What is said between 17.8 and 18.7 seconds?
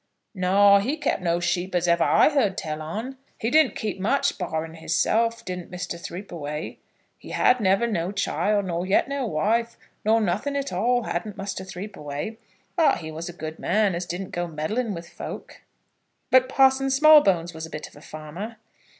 of a farmer?"